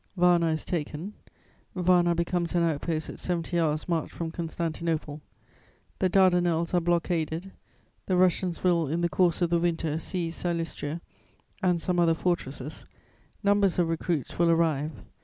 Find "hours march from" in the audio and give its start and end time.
3.59-4.31